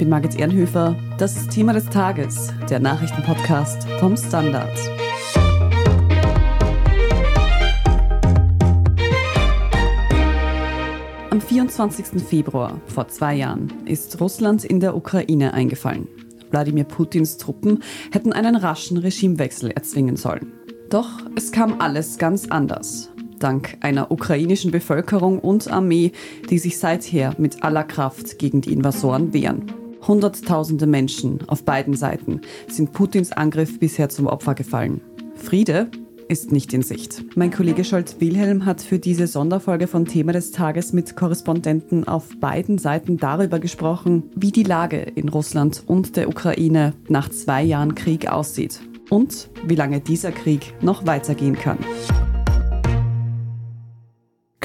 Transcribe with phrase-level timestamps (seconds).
[0.00, 0.96] bin Margit Ehrenhöfer.
[1.18, 4.72] Das Thema des Tages, der Nachrichtenpodcast vom Standard.
[11.28, 12.22] Am 24.
[12.26, 16.08] Februar vor zwei Jahren ist Russland in der Ukraine eingefallen.
[16.50, 20.54] Wladimir Putins Truppen hätten einen raschen Regimewechsel erzwingen sollen.
[20.88, 23.10] Doch es kam alles ganz anders.
[23.38, 26.12] Dank einer ukrainischen Bevölkerung und Armee,
[26.48, 29.79] die sich seither mit aller Kraft gegen die Invasoren wehren.
[30.06, 35.00] Hunderttausende Menschen auf beiden Seiten sind Putins Angriff bisher zum Opfer gefallen.
[35.34, 35.90] Friede
[36.30, 37.24] ist nicht in Sicht.
[37.34, 42.28] Mein Kollege Scholz Wilhelm hat für diese Sonderfolge von Thema des Tages mit Korrespondenten auf
[42.38, 47.96] beiden Seiten darüber gesprochen, wie die Lage in Russland und der Ukraine nach zwei Jahren
[47.96, 48.80] Krieg aussieht
[49.10, 51.78] und wie lange dieser Krieg noch weitergehen kann.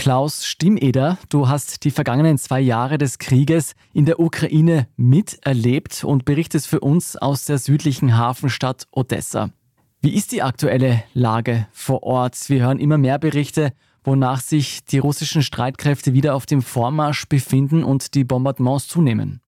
[0.05, 6.25] Klaus Stimmeder, du hast die vergangenen zwei Jahre des Krieges in der Ukraine miterlebt und
[6.25, 9.49] berichtest für uns aus der südlichen Hafenstadt Odessa.
[10.01, 12.37] Wie ist die aktuelle Lage vor Ort?
[12.49, 17.83] Wir hören immer mehr Berichte, wonach sich die russischen Streitkräfte wieder auf dem Vormarsch befinden
[17.83, 19.41] und die Bombardements zunehmen.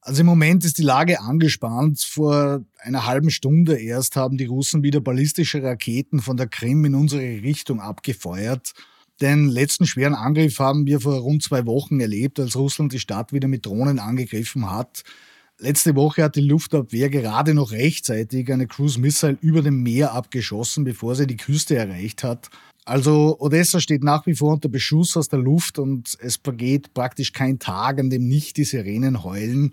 [0.00, 2.00] Also im Moment ist die Lage angespannt.
[2.00, 6.96] Vor einer halben Stunde erst haben die Russen wieder ballistische Raketen von der Krim in
[6.96, 8.72] unsere Richtung abgefeuert.
[9.20, 13.34] Den letzten schweren Angriff haben wir vor rund zwei Wochen erlebt, als Russland die Stadt
[13.34, 15.02] wieder mit Drohnen angegriffen hat.
[15.58, 20.84] Letzte Woche hat die Luftabwehr gerade noch rechtzeitig eine Cruise Missile über dem Meer abgeschossen,
[20.84, 22.48] bevor sie die Küste erreicht hat.
[22.86, 27.34] Also Odessa steht nach wie vor unter Beschuss aus der Luft und es vergeht praktisch
[27.34, 29.72] kein Tag, an dem nicht die Sirenen heulen.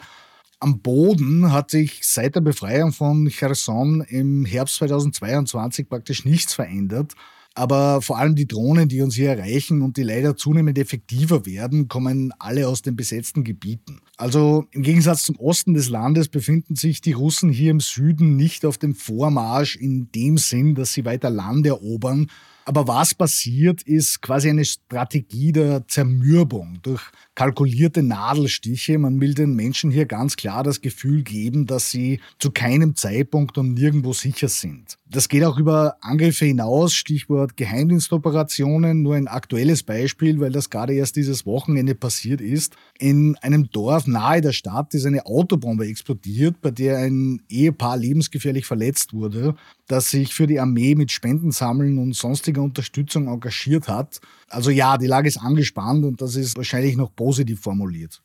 [0.59, 7.14] Am Boden hat sich seit der Befreiung von Cherson im Herbst 2022 praktisch nichts verändert.
[7.58, 11.88] Aber vor allem die Drohnen, die uns hier erreichen und die leider zunehmend effektiver werden,
[11.88, 14.00] kommen alle aus den besetzten Gebieten.
[14.16, 18.63] Also im Gegensatz zum Osten des Landes befinden sich die Russen hier im Süden nicht
[18.63, 22.28] auf dem Vormarsch in dem Sinn, dass sie weiter Land erobern,
[22.68, 27.01] aber was passiert, ist quasi eine Strategie der Zermürbung durch
[27.38, 28.98] kalkulierte Nadelstiche.
[28.98, 33.59] Man will den Menschen hier ganz klar das Gefühl geben, dass sie zu keinem Zeitpunkt
[33.59, 34.98] und nirgendwo sicher sind.
[35.08, 39.03] Das geht auch über Angriffe hinaus, Stichwort Geheimdienstoperationen.
[39.03, 42.75] Nur ein aktuelles Beispiel, weil das gerade erst dieses Wochenende passiert ist.
[42.98, 48.66] In einem Dorf nahe der Stadt ist eine Autobombe explodiert, bei der ein Ehepaar lebensgefährlich
[48.66, 49.54] verletzt wurde,
[49.86, 54.22] das sich für die Armee mit Spendensammeln und sonstiger Unterstützung engagiert hat.
[54.50, 58.22] Also ja, die Lage ist angespannt und das ist wahrscheinlich noch positiv formuliert.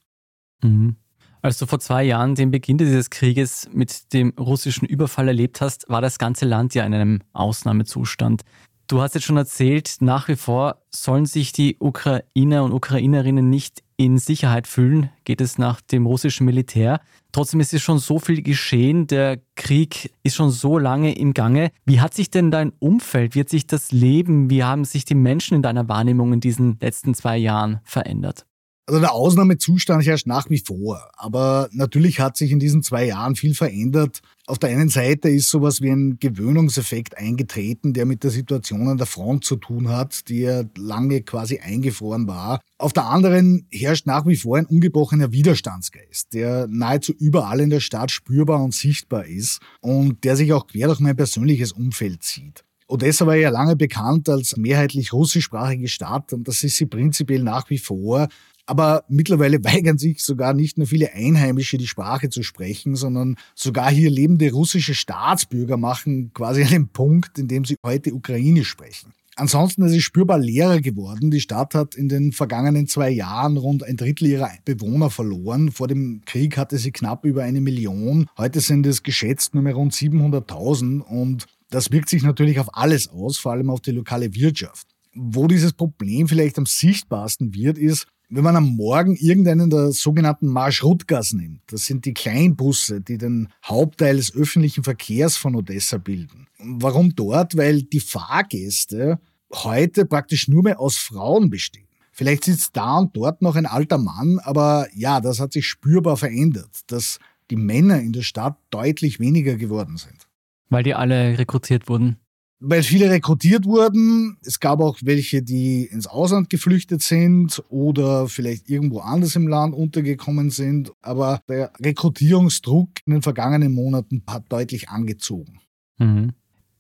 [0.63, 0.97] Mhm.
[1.43, 5.89] Als du vor zwei Jahren den Beginn dieses Krieges mit dem russischen Überfall erlebt hast,
[5.89, 8.43] war das ganze Land ja in einem Ausnahmezustand.
[8.87, 13.82] Du hast jetzt schon erzählt, nach wie vor sollen sich die Ukrainer und Ukrainerinnen nicht
[13.97, 17.01] in Sicherheit fühlen, geht es nach dem russischen Militär.
[17.33, 21.71] Trotzdem ist es schon so viel geschehen, der Krieg ist schon so lange im Gange.
[21.85, 25.15] Wie hat sich denn dein Umfeld, wie hat sich das Leben, wie haben sich die
[25.15, 28.47] Menschen in deiner Wahrnehmung in diesen letzten zwei Jahren verändert?
[28.87, 31.09] Also der Ausnahmezustand herrscht nach wie vor.
[31.17, 34.23] Aber natürlich hat sich in diesen zwei Jahren viel verändert.
[34.47, 38.99] Auf der einen Seite ist sowas wie ein Gewöhnungseffekt eingetreten, der mit der Situation an
[38.99, 42.61] der Front zu tun hat, die ja lange quasi eingefroren war.
[42.77, 47.81] Auf der anderen herrscht nach wie vor ein ungebrochener Widerstandsgeist, der nahezu überall in der
[47.81, 52.65] Stadt spürbar und sichtbar ist und der sich auch quer durch mein persönliches Umfeld zieht.
[52.93, 57.71] Odessa war ja lange bekannt als mehrheitlich russischsprachige Stadt und das ist sie prinzipiell nach
[57.71, 58.29] wie vor.
[58.67, 63.91] Aber mittlerweile weigern sich sogar nicht nur viele Einheimische, die Sprache zu sprechen, sondern sogar
[63.91, 69.13] hier lebende russische Staatsbürger machen quasi einen Punkt, in dem sie heute Ukrainisch sprechen.
[69.35, 71.31] Ansonsten ist es spürbar leerer geworden.
[71.31, 75.71] Die Stadt hat in den vergangenen zwei Jahren rund ein Drittel ihrer Bewohner verloren.
[75.73, 78.27] Vor dem Krieg hatte sie knapp über eine Million.
[78.37, 83.09] Heute sind es geschätzt nur mehr rund 700.000 und das wirkt sich natürlich auf alles
[83.09, 84.87] aus, vor allem auf die lokale Wirtschaft.
[85.15, 90.47] Wo dieses Problem vielleicht am sichtbarsten wird, ist, wenn man am Morgen irgendeinen der sogenannten
[90.47, 96.47] Marschrutgas nimmt, das sind die Kleinbusse, die den Hauptteil des öffentlichen Verkehrs von Odessa bilden.
[96.59, 97.59] Warum dort?
[97.59, 99.21] Weil die Fahrgäste
[99.53, 101.87] heute praktisch nur mehr aus Frauen bestehen.
[102.11, 106.17] Vielleicht sitzt da und dort noch ein alter Mann, aber ja, das hat sich spürbar
[106.17, 107.19] verändert, dass
[107.51, 110.27] die Männer in der Stadt deutlich weniger geworden sind.
[110.71, 112.17] Weil die alle rekrutiert wurden
[112.65, 114.39] weil viele rekrutiert wurden.
[114.43, 119.75] Es gab auch welche, die ins Ausland geflüchtet sind oder vielleicht irgendwo anders im Land
[119.75, 120.93] untergekommen sind.
[121.03, 125.61] Aber der Rekrutierungsdruck in den vergangenen Monaten hat deutlich angezogen.
[125.99, 126.33] Mhm.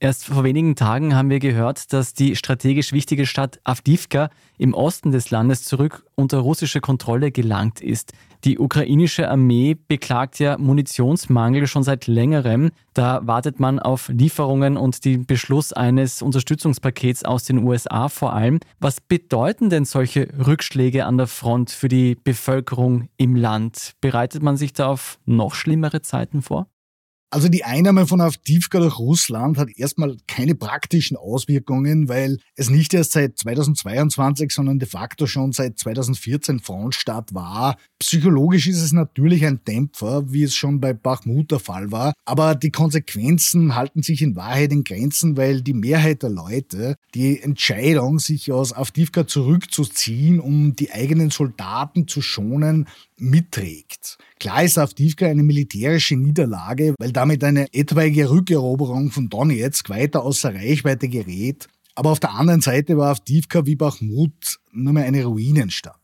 [0.02, 5.12] Erst vor wenigen Tagen haben wir gehört, dass die strategisch wichtige Stadt Avdivka im Osten
[5.12, 8.12] des Landes zurück unter russische Kontrolle gelangt ist.
[8.43, 12.72] Die ukrainische Armee beklagt ja Munitionsmangel schon seit längerem.
[12.94, 18.58] Da wartet man auf Lieferungen und den Beschluss eines Unterstützungspakets aus den USA vor allem.
[18.81, 23.93] Was bedeuten denn solche Rückschläge an der Front für die Bevölkerung im Land?
[24.00, 26.66] Bereitet man sich da auf noch schlimmere Zeiten vor?
[27.32, 32.93] Also die Einnahme von Avdivka durch Russland hat erstmal keine praktischen Auswirkungen, weil es nicht
[32.93, 37.79] erst seit 2022, sondern de facto schon seit 2014 Frontstaat war.
[38.00, 42.55] Psychologisch ist es natürlich ein Dämpfer, wie es schon bei Bachmut der Fall war, aber
[42.55, 48.19] die Konsequenzen halten sich in Wahrheit in Grenzen, weil die Mehrheit der Leute die Entscheidung,
[48.19, 52.88] sich aus Avdivka zurückzuziehen, um die eigenen Soldaten zu schonen,
[53.22, 54.19] mitträgt.
[54.40, 60.54] Klar ist Avdivka eine militärische Niederlage, weil damit eine etwaige Rückeroberung von Donetsk weiter außer
[60.54, 61.69] Reichweite gerät.
[61.94, 65.96] Aber auf der anderen Seite war Avdivka wie Bachmut nur mehr eine Ruinenstadt.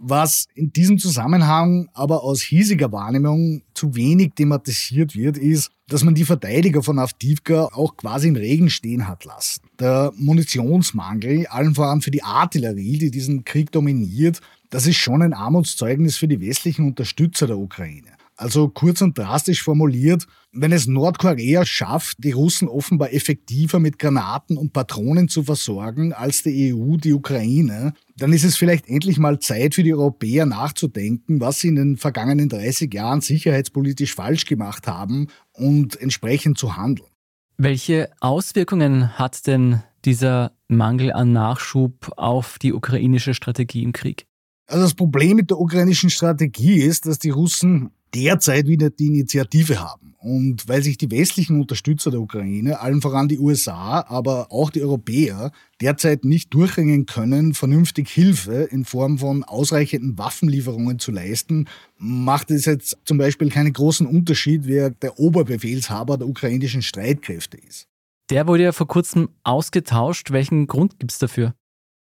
[0.00, 6.14] Was in diesem Zusammenhang aber aus hiesiger Wahrnehmung zu wenig thematisiert wird, ist, dass man
[6.14, 9.62] die Verteidiger von Avdivka auch quasi im Regen stehen hat lassen.
[9.78, 14.40] Der Munitionsmangel, allen voran für die Artillerie, die diesen Krieg dominiert,
[14.74, 18.16] das ist schon ein Armutszeugnis für die westlichen Unterstützer der Ukraine.
[18.34, 24.56] Also kurz und drastisch formuliert, wenn es Nordkorea schafft, die Russen offenbar effektiver mit Granaten
[24.56, 29.38] und Patronen zu versorgen als die EU die Ukraine, dann ist es vielleicht endlich mal
[29.38, 34.88] Zeit für die Europäer nachzudenken, was sie in den vergangenen 30 Jahren sicherheitspolitisch falsch gemacht
[34.88, 37.10] haben und entsprechend zu handeln.
[37.58, 44.26] Welche Auswirkungen hat denn dieser Mangel an Nachschub auf die ukrainische Strategie im Krieg?
[44.66, 49.80] Also das Problem mit der ukrainischen Strategie ist, dass die Russen derzeit wieder die Initiative
[49.80, 50.14] haben.
[50.18, 54.80] Und weil sich die westlichen Unterstützer der Ukraine, allen voran die USA, aber auch die
[54.80, 55.50] Europäer,
[55.82, 61.66] derzeit nicht durchringen können, vernünftig Hilfe in Form von ausreichenden Waffenlieferungen zu leisten,
[61.98, 67.86] macht es jetzt zum Beispiel keinen großen Unterschied, wer der Oberbefehlshaber der ukrainischen Streitkräfte ist.
[68.30, 70.30] Der wurde ja vor kurzem ausgetauscht.
[70.30, 71.54] Welchen Grund gibt es dafür?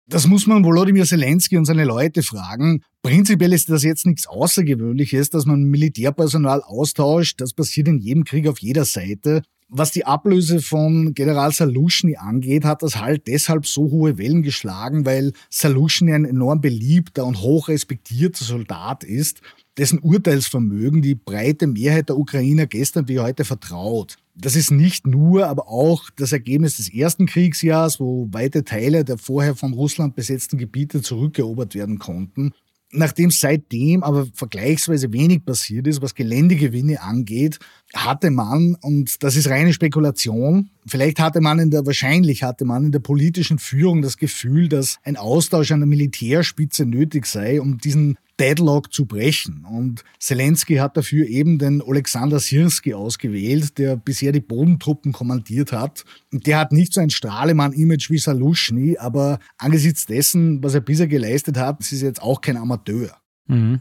[0.07, 2.83] Das muss man Volodymyr Zelensky und seine Leute fragen.
[3.03, 7.39] Prinzipiell ist das jetzt nichts Außergewöhnliches, dass man Militärpersonal austauscht.
[7.39, 9.43] Das passiert in jedem Krieg auf jeder Seite.
[9.69, 15.05] Was die Ablöse von General Salushny angeht, hat das halt deshalb so hohe Wellen geschlagen,
[15.05, 19.41] weil Salushny ein enorm beliebter und hoch respektierter Soldat ist
[19.77, 24.17] dessen Urteilsvermögen die breite Mehrheit der Ukrainer gestern wie heute vertraut.
[24.35, 29.17] Das ist nicht nur, aber auch das Ergebnis des ersten Kriegsjahres, wo weite Teile der
[29.17, 32.51] vorher von Russland besetzten Gebiete zurückerobert werden konnten.
[32.95, 37.57] Nachdem seitdem aber vergleichsweise wenig passiert ist, was Geländegewinne angeht,
[37.95, 42.85] hatte man, und das ist reine Spekulation, vielleicht hatte man in der, wahrscheinlich hatte man
[42.85, 47.79] in der politischen Führung das Gefühl, dass ein Austausch an der Militärspitze nötig sei, um
[47.79, 49.65] diesen Deadlock zu brechen.
[49.65, 56.03] Und Zelensky hat dafür eben den Alexander Sirski ausgewählt, der bisher die Bodentruppen kommandiert hat.
[56.33, 61.07] Und der hat nicht so ein Strahlemann-Image wie Salushny, aber angesichts dessen, was er bisher
[61.07, 63.15] geleistet hat, ist er jetzt auch kein Amateur.
[63.47, 63.79] Mhm.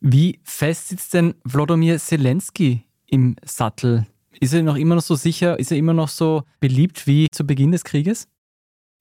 [0.00, 4.06] Wie fest sitzt denn Wladimir Zelensky im Sattel?
[4.38, 5.58] Ist er noch immer noch so sicher?
[5.58, 8.28] Ist er immer noch so beliebt wie zu Beginn des Krieges?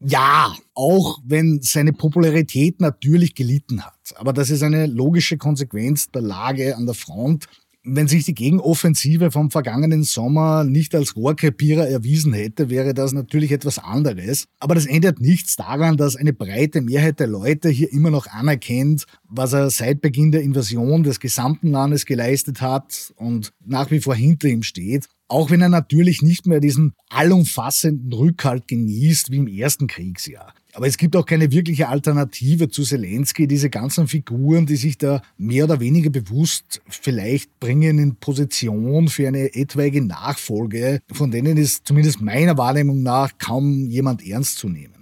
[0.07, 4.13] Ja, auch wenn seine Popularität natürlich gelitten hat.
[4.17, 7.47] Aber das ist eine logische Konsequenz der Lage an der Front.
[7.87, 13.51] Wenn sich die Gegenoffensive vom vergangenen Sommer nicht als Rohrkrepierer erwiesen hätte, wäre das natürlich
[13.51, 14.47] etwas anderes.
[14.59, 19.05] Aber das ändert nichts daran, dass eine breite Mehrheit der Leute hier immer noch anerkennt,
[19.29, 24.15] was er seit Beginn der Invasion des gesamten Landes geleistet hat und nach wie vor
[24.15, 25.07] hinter ihm steht.
[25.27, 30.55] Auch wenn er natürlich nicht mehr diesen allumfassenden Rückhalt genießt wie im ersten Kriegsjahr.
[30.75, 33.47] Aber es gibt auch keine wirkliche Alternative zu Zelensky.
[33.47, 39.29] Diese ganzen Figuren, die sich da mehr oder weniger bewusst vielleicht bringen in Position für
[39.29, 44.94] eine etwaige Nachfolge, von denen ist zumindest meiner Wahrnehmung nach kaum jemand ernst zu nehmen.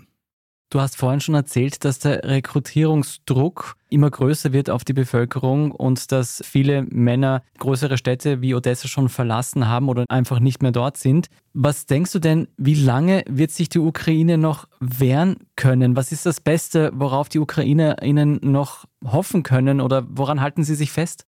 [0.73, 6.11] Du hast vorhin schon erzählt, dass der Rekrutierungsdruck immer größer wird auf die Bevölkerung und
[6.11, 10.97] dass viele Männer größere Städte wie Odessa schon verlassen haben oder einfach nicht mehr dort
[10.97, 11.27] sind.
[11.53, 15.95] Was denkst du denn, wie lange wird sich die Ukraine noch wehren können?
[15.95, 20.91] Was ist das Beste, worauf die Ukrainerinnen noch hoffen können oder woran halten sie sich
[20.91, 21.27] fest?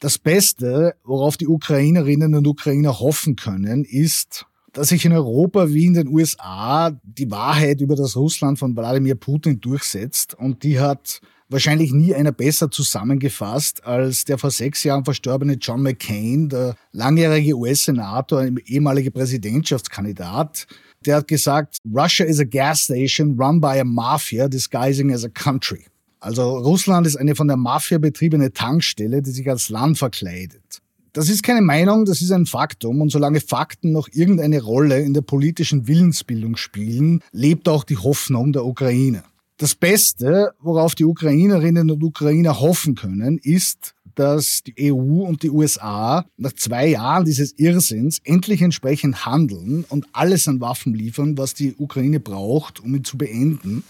[0.00, 5.86] Das Beste, worauf die Ukrainerinnen und Ukrainer hoffen können, ist, dass sich in Europa wie
[5.86, 10.34] in den USA die Wahrheit über das Russland von Wladimir Putin durchsetzt.
[10.34, 15.82] Und die hat wahrscheinlich nie einer besser zusammengefasst als der vor sechs Jahren verstorbene John
[15.82, 20.66] McCain, der langjährige US-Senator, ehemalige Präsidentschaftskandidat.
[21.04, 25.28] Der hat gesagt, Russia is a gas station run by a mafia disguising as a
[25.28, 25.84] country.
[26.20, 30.81] Also Russland ist eine von der Mafia betriebene Tankstelle, die sich als Land verkleidet.
[31.14, 33.02] Das ist keine Meinung, das ist ein Faktum.
[33.02, 38.52] Und solange Fakten noch irgendeine Rolle in der politischen Willensbildung spielen, lebt auch die Hoffnung
[38.52, 39.22] der Ukraine.
[39.58, 45.50] Das Beste, worauf die Ukrainerinnen und Ukrainer hoffen können, ist, dass die EU und die
[45.50, 51.52] USA nach zwei Jahren dieses Irrsinns endlich entsprechend handeln und alles an Waffen liefern, was
[51.52, 53.84] die Ukraine braucht, um ihn zu beenden.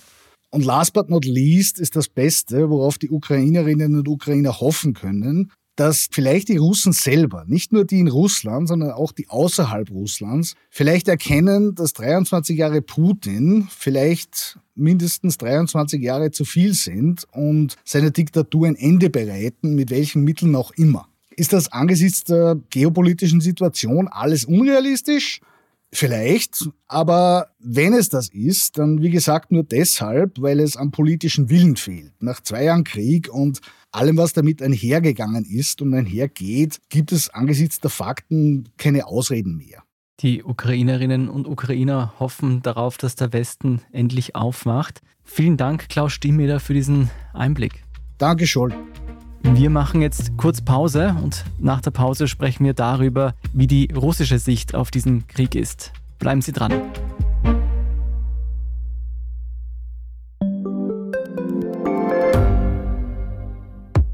[0.51, 5.53] Und last but not least ist das Beste, worauf die Ukrainerinnen und Ukrainer hoffen können,
[5.77, 10.55] dass vielleicht die Russen selber, nicht nur die in Russland, sondern auch die außerhalb Russlands,
[10.69, 18.11] vielleicht erkennen, dass 23 Jahre Putin vielleicht mindestens 23 Jahre zu viel sind und seine
[18.11, 21.09] Diktatur ein Ende bereiten, mit welchen Mitteln auch immer.
[21.37, 25.41] Ist das angesichts der geopolitischen Situation alles unrealistisch?
[25.95, 31.51] Vielleicht, aber wenn es das ist, dann wie gesagt nur deshalb, weil es am politischen
[31.51, 32.13] Willen fehlt.
[32.21, 33.61] Nach zwei Jahren Krieg und
[33.93, 39.83] allem, was damit einhergegangen ist und einhergeht, gibt es angesichts der Fakten keine Ausreden mehr.
[40.21, 45.01] Die Ukrainerinnen und Ukrainer hoffen darauf, dass der Westen endlich aufwacht.
[45.25, 47.83] Vielen Dank, Klaus Stimmeder, für diesen Einblick.
[48.19, 48.73] Danke, Scholl.
[49.43, 54.39] Wir machen jetzt kurz Pause und nach der Pause sprechen wir darüber, wie die russische
[54.39, 55.93] Sicht auf diesen Krieg ist.
[56.19, 56.73] Bleiben Sie dran.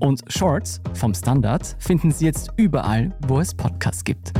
[0.00, 4.32] Und Shorts vom Standard finden Sie jetzt überall, wo es Podcasts gibt.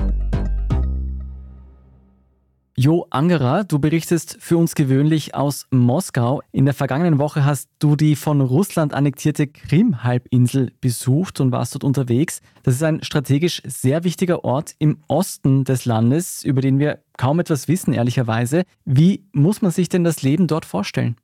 [2.79, 6.43] Jo Angerer, du berichtest für uns gewöhnlich aus Moskau.
[6.53, 11.85] In der vergangenen Woche hast du die von Russland annektierte Krim-Halbinsel besucht und warst dort
[11.85, 12.43] unterwegs.
[12.65, 17.41] Das ist ein strategisch sehr wichtiger Ort im Osten des Landes, über den wir kaum
[17.41, 18.65] etwas wissen, ehrlicherweise.
[18.85, 21.17] Wie muss man sich denn das Leben dort vorstellen?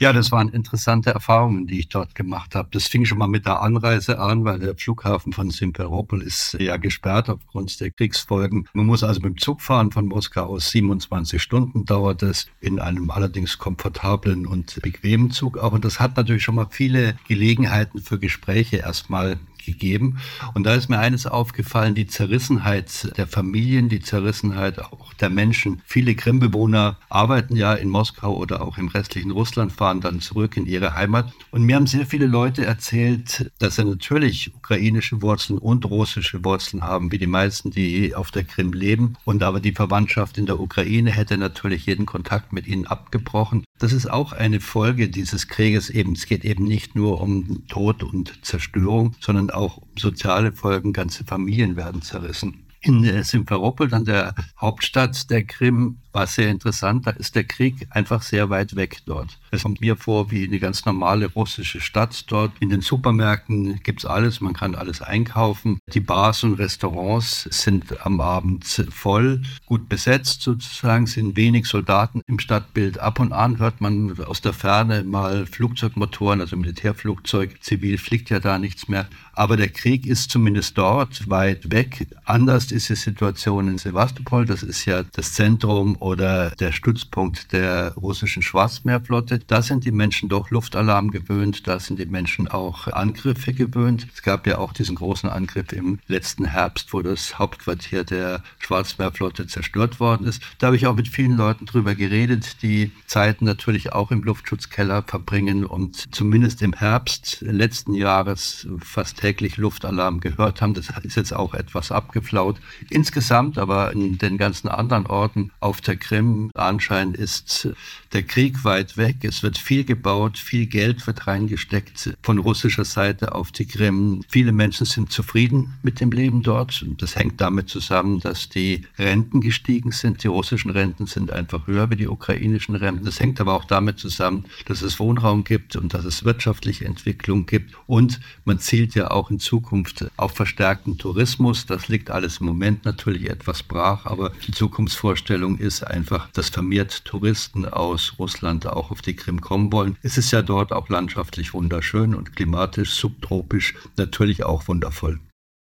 [0.00, 2.68] Ja, das waren interessante Erfahrungen, die ich dort gemacht habe.
[2.72, 6.78] Das fing schon mal mit der Anreise an, weil der Flughafen von Simferopol ist ja
[6.78, 8.68] gesperrt aufgrund der Kriegsfolgen.
[8.72, 12.80] Man muss also mit dem Zug fahren von Moskau aus 27 Stunden dauert es in
[12.80, 15.72] einem allerdings komfortablen und bequemen Zug auch.
[15.72, 20.18] Und das hat natürlich schon mal viele Gelegenheiten für Gespräche erstmal gegeben.
[20.54, 25.82] Und da ist mir eines aufgefallen, die Zerrissenheit der Familien, die Zerrissenheit auch der Menschen.
[25.86, 30.66] Viele Krimbewohner arbeiten ja in Moskau oder auch im restlichen Russland, fahren dann zurück in
[30.66, 31.32] ihre Heimat.
[31.50, 36.82] Und mir haben sehr viele Leute erzählt, dass sie natürlich ukrainische Wurzeln und russische Wurzeln
[36.82, 39.16] haben, wie die meisten, die auf der Krim leben.
[39.24, 43.64] Und aber die Verwandtschaft in der Ukraine hätte natürlich jeden Kontakt mit ihnen abgebrochen.
[43.78, 46.12] Das ist auch eine Folge dieses Krieges eben.
[46.12, 50.92] Es geht eben nicht nur um Tod und Zerstörung, sondern auch soziale Folgen.
[50.92, 52.63] Ganze Familien werden zerrissen.
[52.86, 57.06] In Simferopol, an der Hauptstadt der Krim, war sehr interessant.
[57.06, 59.38] Da ist der Krieg einfach sehr weit weg dort.
[59.50, 62.52] Es kommt mir vor wie eine ganz normale russische Stadt dort.
[62.60, 65.80] In den Supermärkten gibt's alles, man kann alles einkaufen.
[65.92, 72.38] Die Bars und Restaurants sind am Abend voll, gut besetzt sozusagen, sind wenig Soldaten im
[72.38, 72.98] Stadtbild.
[72.98, 77.62] Ab und an hört man aus der Ferne mal Flugzeugmotoren, also Militärflugzeug.
[77.62, 79.08] Zivil fliegt ja da nichts mehr.
[79.32, 82.06] Aber der Krieg ist zumindest dort weit weg.
[82.24, 84.44] Anders ist die Situation in Sevastopol.
[84.44, 89.38] Das ist ja das Zentrum oder der Stützpunkt der russischen Schwarzmeerflotte.
[89.38, 94.08] Da sind die Menschen doch Luftalarm gewöhnt, da sind die Menschen auch Angriffe gewöhnt.
[94.12, 99.46] Es gab ja auch diesen großen Angriff im letzten Herbst, wo das Hauptquartier der Schwarzmeerflotte
[99.46, 100.42] zerstört worden ist.
[100.58, 105.04] Da habe ich auch mit vielen Leuten drüber geredet, die Zeiten natürlich auch im Luftschutzkeller
[105.06, 110.74] verbringen und zumindest im Herbst letzten Jahres fast täglich Luftalarm gehört haben.
[110.74, 112.56] Das ist jetzt auch etwas abgeflaut.
[112.90, 117.68] Insgesamt aber in den ganzen anderen Orten auf der Krim anscheinend ist
[118.14, 119.16] der Krieg weit weg.
[119.22, 124.22] Es wird viel gebaut, viel Geld wird reingesteckt von russischer Seite auf die Krim.
[124.28, 126.84] Viele Menschen sind zufrieden mit dem Leben dort.
[126.98, 130.22] Das hängt damit zusammen, dass die Renten gestiegen sind.
[130.22, 133.04] Die russischen Renten sind einfach höher wie die ukrainischen Renten.
[133.04, 137.46] Das hängt aber auch damit zusammen, dass es Wohnraum gibt und dass es wirtschaftliche Entwicklung
[137.46, 137.74] gibt.
[137.86, 141.66] Und man zielt ja auch in Zukunft auf verstärkten Tourismus.
[141.66, 147.04] Das liegt alles im Moment natürlich etwas brach, aber die Zukunftsvorstellung ist einfach, dass vermehrt
[147.04, 149.96] Touristen aus Russland auch auf die Krim kommen wollen.
[150.02, 155.20] Es ist ja dort auch landschaftlich wunderschön und klimatisch, subtropisch natürlich auch wundervoll.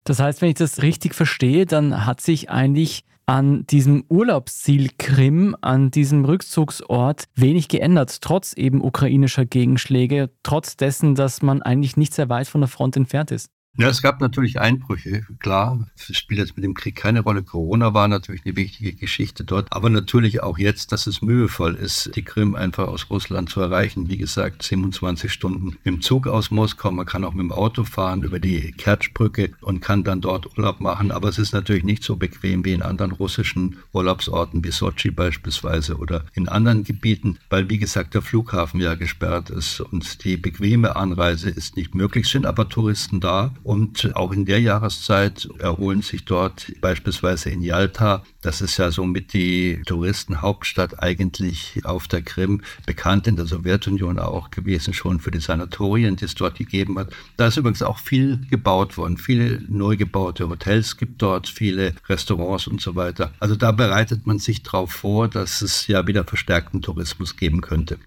[0.03, 5.55] Das heißt, wenn ich das richtig verstehe, dann hat sich eigentlich an diesem Urlaubsziel Krim,
[5.61, 12.13] an diesem Rückzugsort wenig geändert, trotz eben ukrainischer Gegenschläge, trotz dessen, dass man eigentlich nicht
[12.13, 13.49] sehr weit von der Front entfernt ist.
[13.77, 15.87] Ja, es gab natürlich Einbrüche, klar.
[15.95, 17.41] Es spielt jetzt mit dem Krieg keine Rolle.
[17.41, 19.67] Corona war natürlich eine wichtige Geschichte dort.
[19.71, 24.09] Aber natürlich auch jetzt, dass es mühevoll ist, die Krim einfach aus Russland zu erreichen.
[24.09, 26.91] Wie gesagt, 27 Stunden im Zug aus Moskau.
[26.91, 30.81] Man kann auch mit dem Auto fahren über die Kertschbrücke und kann dann dort Urlaub
[30.81, 31.09] machen.
[31.09, 35.95] Aber es ist natürlich nicht so bequem wie in anderen russischen Urlaubsorten, wie Sochi beispielsweise
[35.95, 40.97] oder in anderen Gebieten, weil, wie gesagt, der Flughafen ja gesperrt ist und die bequeme
[40.97, 42.27] Anreise ist nicht möglich.
[42.27, 48.23] Sind aber Touristen da und auch in der Jahreszeit erholen sich dort beispielsweise in Yalta,
[48.41, 54.51] das ist ja somit die Touristenhauptstadt eigentlich auf der Krim, bekannt in der Sowjetunion auch
[54.51, 57.11] gewesen schon für die Sanatorien, die es dort gegeben hat.
[57.37, 62.67] Da ist übrigens auch viel gebaut worden, viele neu gebaute Hotels gibt dort, viele Restaurants
[62.67, 63.33] und so weiter.
[63.39, 67.97] Also da bereitet man sich darauf vor, dass es ja wieder verstärkten Tourismus geben könnte.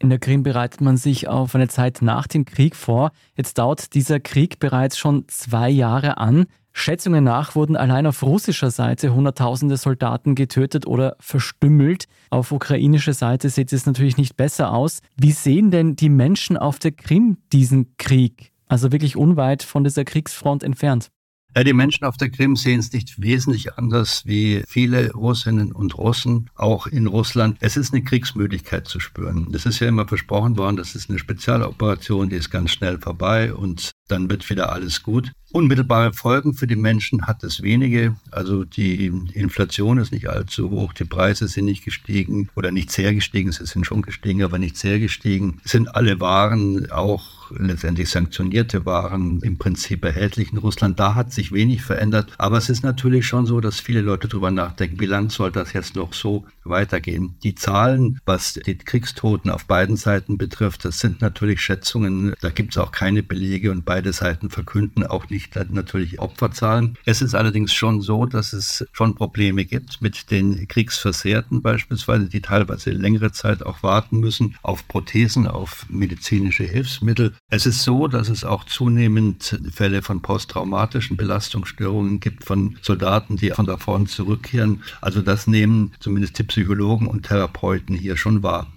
[0.00, 3.10] In der Krim bereitet man sich auf eine Zeit nach dem Krieg vor.
[3.36, 6.46] Jetzt dauert dieser Krieg bereits schon zwei Jahre an.
[6.72, 12.06] Schätzungen nach wurden allein auf russischer Seite Hunderttausende Soldaten getötet oder verstümmelt.
[12.30, 15.00] Auf ukrainischer Seite sieht es natürlich nicht besser aus.
[15.16, 18.52] Wie sehen denn die Menschen auf der Krim diesen Krieg?
[18.68, 21.10] Also wirklich unweit von dieser Kriegsfront entfernt.
[21.58, 25.98] Ja, die Menschen auf der Krim sehen es nicht wesentlich anders wie viele Russinnen und
[25.98, 27.56] Russen, auch in Russland.
[27.58, 29.48] Es ist eine Kriegsmüdigkeit zu spüren.
[29.52, 33.52] Es ist ja immer versprochen worden, das ist eine Spezialoperation, die ist ganz schnell vorbei
[33.52, 35.32] und dann wird wieder alles gut.
[35.50, 38.16] Unmittelbare Folgen für die Menschen hat es wenige.
[38.30, 43.14] Also die Inflation ist nicht allzu hoch, die Preise sind nicht gestiegen oder nicht sehr
[43.14, 45.60] gestiegen, sie sind schon gestiegen, aber nicht sehr gestiegen.
[45.64, 51.00] Es sind alle Waren, auch letztendlich sanktionierte Waren, im Prinzip erhältlich in Russland.
[51.00, 52.32] Da hat sich wenig verändert.
[52.36, 55.72] Aber es ist natürlich schon so, dass viele Leute darüber nachdenken, wie lange soll das
[55.72, 57.36] jetzt noch so weitergehen.
[57.42, 62.34] Die Zahlen, was die Kriegstoten auf beiden Seiten betrifft, das sind natürlich Schätzungen.
[62.42, 66.96] Da gibt es auch keine Belege und beide Seiten verkünden auch nicht natürlich Opferzahlen.
[67.04, 72.40] Es ist allerdings schon so, dass es schon Probleme gibt mit den Kriegsversehrten beispielsweise, die
[72.40, 77.34] teilweise längere Zeit auch warten müssen auf Prothesen, auf medizinische Hilfsmittel.
[77.50, 83.50] Es ist so, dass es auch zunehmend Fälle von posttraumatischen Belastungsstörungen gibt von Soldaten, die
[83.50, 84.84] von der Front zurückkehren.
[85.00, 88.68] Also das nehmen zumindest die Psychologen und Therapeuten hier schon wahr.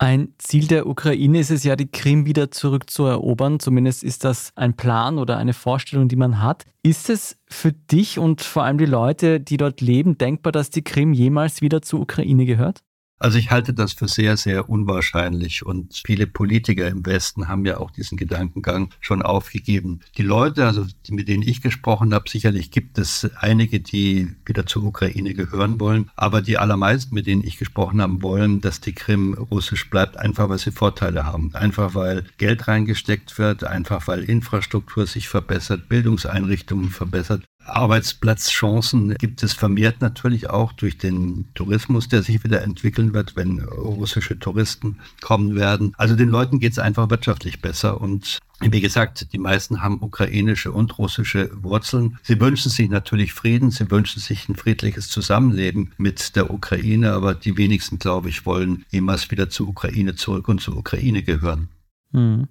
[0.00, 3.58] Ein Ziel der Ukraine ist es ja, die Krim wieder zurückzuerobern.
[3.58, 6.66] Zumindest ist das ein Plan oder eine Vorstellung, die man hat.
[6.84, 10.84] Ist es für dich und vor allem die Leute, die dort leben, denkbar, dass die
[10.84, 12.84] Krim jemals wieder zur Ukraine gehört?
[13.20, 17.78] Also ich halte das für sehr, sehr unwahrscheinlich und viele Politiker im Westen haben ja
[17.78, 20.00] auch diesen Gedankengang schon aufgegeben.
[20.16, 24.66] Die Leute, also die, mit denen ich gesprochen habe, sicherlich gibt es einige, die wieder
[24.66, 28.92] zur Ukraine gehören wollen, aber die allermeisten, mit denen ich gesprochen habe, wollen, dass die
[28.92, 34.22] Krim russisch bleibt, einfach weil sie Vorteile haben, einfach weil Geld reingesteckt wird, einfach weil
[34.22, 42.22] Infrastruktur sich verbessert, Bildungseinrichtungen verbessert Arbeitsplatzchancen gibt es vermehrt natürlich auch durch den Tourismus, der
[42.22, 45.92] sich wieder entwickeln wird, wenn russische Touristen kommen werden.
[45.96, 50.72] Also den Leuten geht es einfach wirtschaftlich besser und wie gesagt, die meisten haben ukrainische
[50.72, 52.18] und russische Wurzeln.
[52.24, 57.34] Sie wünschen sich natürlich Frieden, sie wünschen sich ein friedliches Zusammenleben mit der Ukraine, aber
[57.34, 61.68] die wenigsten, glaube ich, wollen jemals wieder zur Ukraine zurück und zur Ukraine gehören.
[62.12, 62.48] Hm.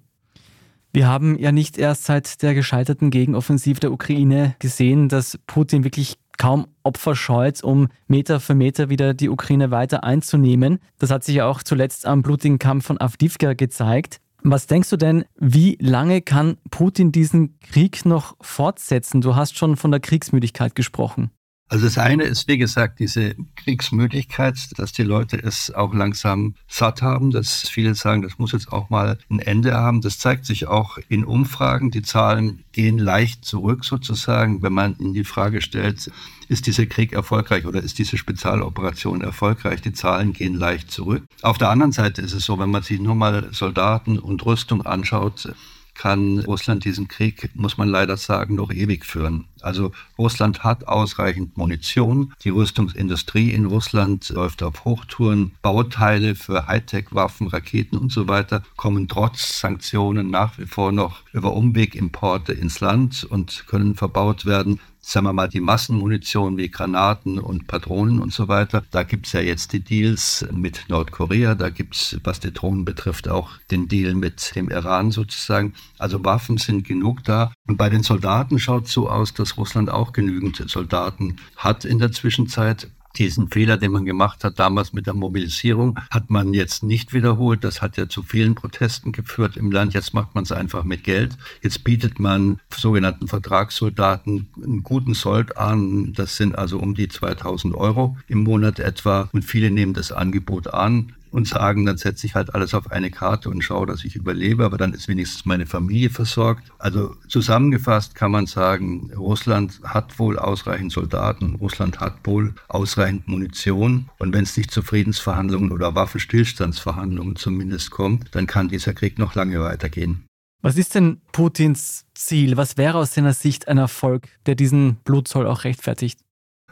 [0.92, 6.16] Wir haben ja nicht erst seit der gescheiterten Gegenoffensive der Ukraine gesehen, dass Putin wirklich
[6.38, 10.78] kaum Opfer scheut, um Meter für Meter wieder die Ukraine weiter einzunehmen.
[10.98, 14.20] Das hat sich ja auch zuletzt am blutigen Kampf von Avdivka gezeigt.
[14.42, 19.20] Was denkst du denn, wie lange kann Putin diesen Krieg noch fortsetzen?
[19.20, 21.30] Du hast schon von der Kriegsmüdigkeit gesprochen.
[21.70, 27.02] Also das eine ist, wie gesagt, diese Kriegsmüdigkeit, dass die Leute es auch langsam satt
[27.02, 30.00] haben, dass viele sagen, das muss jetzt auch mal ein Ende haben.
[30.00, 31.90] Das zeigt sich auch in Umfragen.
[31.90, 36.10] Die Zahlen gehen leicht zurück sozusagen, wenn man in die Frage stellt,
[36.48, 39.82] ist dieser Krieg erfolgreich oder ist diese Spezialoperation erfolgreich?
[39.82, 41.24] Die Zahlen gehen leicht zurück.
[41.42, 44.86] Auf der anderen Seite ist es so, wenn man sich nur mal Soldaten und Rüstung
[44.86, 45.52] anschaut,
[45.98, 49.44] kann Russland diesen Krieg, muss man leider sagen, noch ewig führen.
[49.60, 52.32] Also Russland hat ausreichend Munition.
[52.44, 55.52] Die Rüstungsindustrie in Russland läuft auf Hochtouren.
[55.60, 61.52] Bauteile für Hightech-Waffen, Raketen und so weiter kommen trotz Sanktionen nach wie vor noch über
[61.52, 67.66] Umwegimporte ins Land und können verbaut werden sagen wir mal, die Massenmunition wie Granaten und
[67.66, 68.82] Patronen und so weiter.
[68.90, 72.84] Da gibt es ja jetzt die Deals mit Nordkorea, da gibt es, was die Drohnen
[72.84, 75.72] betrifft, auch den Deal mit dem Iran sozusagen.
[75.98, 77.52] Also Waffen sind genug da.
[77.66, 81.98] Und bei den Soldaten schaut es so aus, dass Russland auch genügend Soldaten hat in
[81.98, 82.88] der Zwischenzeit.
[83.18, 87.64] Diesen Fehler, den man gemacht hat damals mit der Mobilisierung, hat man jetzt nicht wiederholt.
[87.64, 89.94] Das hat ja zu vielen Protesten geführt im Land.
[89.94, 91.36] Jetzt macht man es einfach mit Geld.
[91.62, 96.12] Jetzt bietet man sogenannten Vertragssoldaten einen guten Sold an.
[96.12, 99.28] Das sind also um die 2000 Euro im Monat etwa.
[99.32, 103.10] Und viele nehmen das Angebot an und sagen, dann setze ich halt alles auf eine
[103.10, 106.70] Karte und schaue, dass ich überlebe, aber dann ist wenigstens meine Familie versorgt.
[106.78, 114.08] Also zusammengefasst kann man sagen, Russland hat wohl ausreichend Soldaten, Russland hat wohl ausreichend Munition
[114.18, 119.34] und wenn es nicht zu Friedensverhandlungen oder Waffenstillstandsverhandlungen zumindest kommt, dann kann dieser Krieg noch
[119.34, 120.24] lange weitergehen.
[120.60, 122.56] Was ist denn Putins Ziel?
[122.56, 126.18] Was wäre aus seiner Sicht ein Erfolg, der diesen Blutzoll auch rechtfertigt?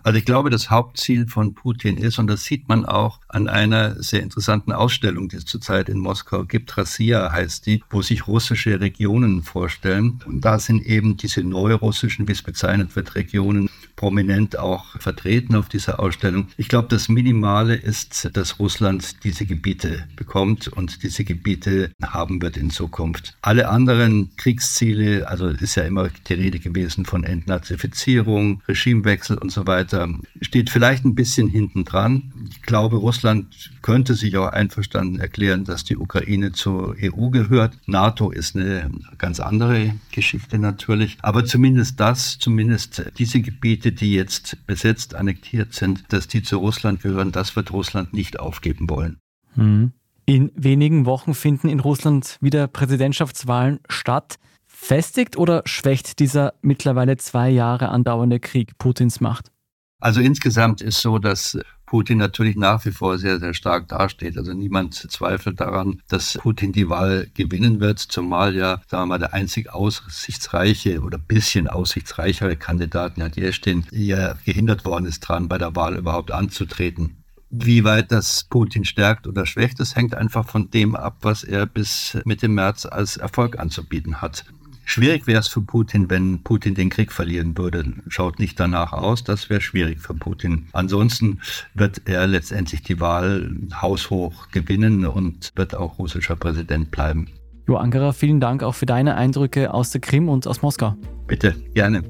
[0.07, 4.01] Also ich glaube, das Hauptziel von Putin ist, und das sieht man auch an einer
[4.01, 8.79] sehr interessanten Ausstellung, die es zurzeit in Moskau gibt, Rassia heißt die, wo sich russische
[8.79, 10.21] Regionen vorstellen.
[10.25, 15.69] Und da sind eben diese neurussischen, wie es bezeichnet wird, Regionen prominent auch vertreten auf
[15.69, 16.49] dieser Ausstellung.
[16.57, 22.57] Ich glaube, das Minimale ist, dass Russland diese Gebiete bekommt und diese Gebiete haben wird
[22.57, 23.37] in Zukunft.
[23.43, 29.67] Alle anderen Kriegsziele, also ist ja immer die Rede gewesen von Entnazifizierung, Regimewechsel und so
[29.67, 30.09] weiter,
[30.43, 32.33] steht vielleicht ein bisschen hinten dran.
[32.51, 37.79] Ich glaube, Russland könnte sich auch einverstanden erklären, dass die Ukraine zur EU gehört.
[37.87, 41.19] NATO ist eine ganz andere Geschichte natürlich.
[41.23, 47.03] Aber zumindest das, zumindest diese Gebiete, die jetzt besetzt, annektiert sind, dass die zu Russland
[47.03, 49.19] gehören, das wird Russland nicht aufgeben wollen.
[49.55, 49.93] Hm.
[50.29, 54.39] In wenigen Wochen finden in Russland wieder Präsidentschaftswahlen statt.
[54.67, 59.53] Festigt oder schwächt dieser mittlerweile zwei Jahre andauernde Krieg Putins Macht?
[60.01, 64.37] Also insgesamt ist so, dass Putin natürlich nach wie vor sehr, sehr stark dasteht.
[64.37, 69.19] Also niemand zweifelt daran, dass Putin die Wahl gewinnen wird, zumal ja, sagen wir mal,
[69.19, 75.75] der einzig aussichtsreiche oder bisschen aussichtsreichere Kandidat, Nadjestin, ja gehindert worden ist dran, bei der
[75.77, 77.23] Wahl überhaupt anzutreten.
[77.49, 81.65] Wie weit das Putin stärkt oder schwächt, das hängt einfach von dem ab, was er
[81.67, 84.45] bis Mitte März als Erfolg anzubieten hat.
[84.89, 87.85] Schwierig wäre es für Putin, wenn Putin den Krieg verlieren würde.
[88.07, 90.69] Schaut nicht danach aus, das wäre schwierig für Putin.
[90.73, 91.41] Ansonsten
[91.75, 93.51] wird er letztendlich die Wahl
[93.83, 97.27] haushoch gewinnen und wird auch russischer Präsident bleiben.
[97.67, 100.95] Jo Ankara, vielen Dank auch für deine Eindrücke aus der Krim und aus Moskau.
[101.27, 102.05] Bitte, gerne.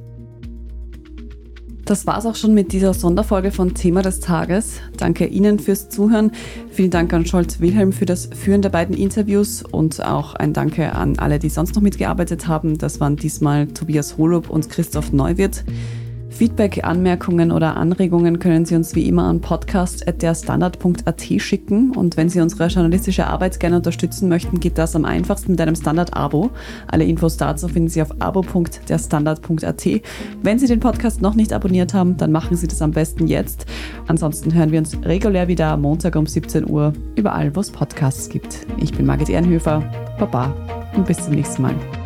[1.86, 4.80] Das war's auch schon mit dieser Sonderfolge von Thema des Tages.
[4.96, 6.32] Danke Ihnen fürs Zuhören.
[6.68, 10.92] Vielen Dank an Scholz Wilhelm für das Führen der beiden Interviews und auch ein Danke
[10.96, 12.76] an alle, die sonst noch mitgearbeitet haben.
[12.76, 15.62] Das waren diesmal Tobias Holub und Christoph Neuwirth.
[16.36, 21.92] Feedback, Anmerkungen oder Anregungen können Sie uns wie immer an podcast.derstandard.at schicken.
[21.96, 25.74] Und wenn Sie unsere journalistische Arbeit gerne unterstützen möchten, geht das am einfachsten mit einem
[25.74, 26.50] Standard-Abo.
[26.88, 29.86] Alle Infos dazu finden Sie auf abo.derstandard.at.
[30.42, 33.64] Wenn Sie den Podcast noch nicht abonniert haben, dann machen Sie das am besten jetzt.
[34.06, 38.28] Ansonsten hören wir uns regulär wieder am Montag um 17 Uhr überall, wo es Podcasts
[38.28, 38.66] gibt.
[38.76, 39.82] Ich bin Margit Ehrenhöfer.
[40.18, 40.54] Baba
[40.94, 42.05] und bis zum nächsten Mal.